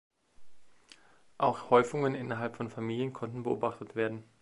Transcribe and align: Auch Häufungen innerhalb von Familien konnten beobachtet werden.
Auch 1.37 1.69
Häufungen 1.69 2.15
innerhalb 2.15 2.55
von 2.55 2.71
Familien 2.71 3.13
konnten 3.13 3.43
beobachtet 3.43 3.95
werden. 3.95 4.23